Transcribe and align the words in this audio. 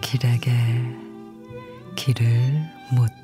길에게 0.00 0.50
길을 1.94 2.24
묻 2.92 3.17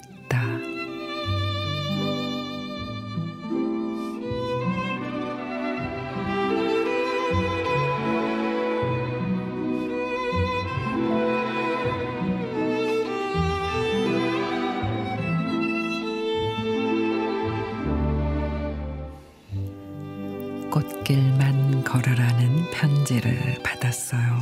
꽃길만 20.75 21.85
걸으라는 21.85 22.69
편지를 22.73 23.63
받았어요. 23.63 24.41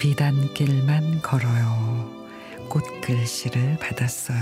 비단길만 0.00 1.20
걸어요. 1.20 2.10
꽃글씨를 2.70 3.76
받았어요. 3.80 4.38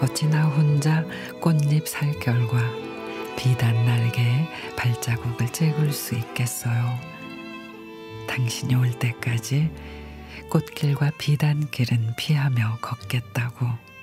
어찌나 0.00 0.44
혼자 0.44 1.04
꽃잎 1.40 1.88
살 1.88 2.12
결과 2.20 2.60
비단 3.36 3.74
날개에 3.86 4.48
발자국을 4.76 5.52
찍을 5.52 5.92
수 5.92 6.14
있겠어요. 6.14 6.96
당신이 8.28 8.76
올 8.76 8.92
때까지 9.00 9.68
꽃길과 10.48 11.10
비단길은 11.18 12.14
피하며 12.16 12.78
걷겠다고. 12.80 13.93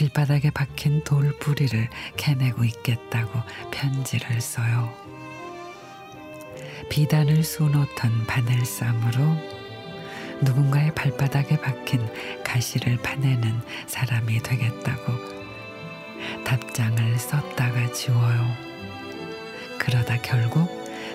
길바닥에 0.00 0.48
박힌 0.48 1.04
돌부리를 1.04 1.90
캐내고 2.16 2.64
있겠다고 2.64 3.38
편지를 3.70 4.40
써요. 4.40 4.90
비단을 6.88 7.44
수놓던 7.44 8.26
바늘쌈으로 8.26 9.20
누군가의 10.40 10.94
발바닥에 10.94 11.60
박힌 11.60 12.00
가시를 12.42 12.96
파내는 13.02 13.60
사람이 13.88 14.38
되겠다고 14.38 15.12
답장을 16.46 17.18
썼다가 17.18 17.92
지워요. 17.92 18.46
그러다 19.78 20.16
결국 20.22 20.66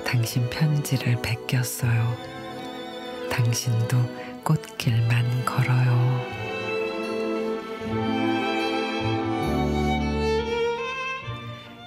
당신 0.05 0.47
편지를 0.51 1.19
베꼈어요. 1.23 2.15
당신도 3.31 4.43
꽃길만 4.43 5.44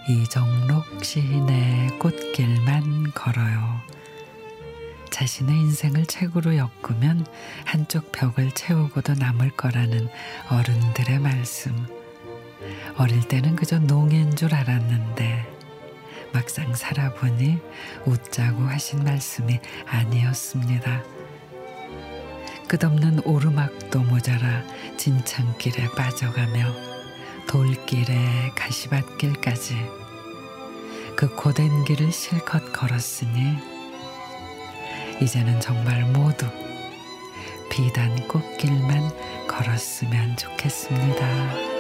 이정록 0.09 1.05
시인의 1.05 1.99
꽃길만 1.99 3.13
걸어요. 3.13 3.79
자신의 5.11 5.55
인생을 5.55 6.07
책으로 6.07 6.57
엮으면 6.57 7.27
한쪽 7.67 8.11
벽을 8.11 8.53
채우고도 8.53 9.17
남을 9.17 9.51
거라는 9.51 10.09
어른들의 10.49 11.19
말씀. 11.19 11.87
어릴 12.97 13.29
때는 13.29 13.55
그저 13.55 13.79
농인 13.81 14.35
줄 14.35 14.55
알았는데 14.55 15.47
막상 16.33 16.75
살아보니 16.75 17.59
웃자고 18.07 18.63
하신 18.63 19.05
말씀이 19.05 19.61
아니었습니다. 19.87 21.03
끝없는 22.67 23.21
오르막도 23.27 24.05
모자라 24.05 24.63
진창길에 24.97 25.89
빠져가며 25.97 26.89
돌길에 27.47 28.53
가시밭길까지 28.55 29.75
그 31.19 31.27
고된 31.35 31.85
길을 31.85 32.13
실컷 32.13 32.73
걸었으니 32.73 33.57
이제는 35.21 35.59
정말 35.59 36.05
모두 36.13 36.47
비단 37.69 38.29
꽃길만 38.29 39.49
걸었으면 39.49 40.37
좋겠습니다. 40.37 41.78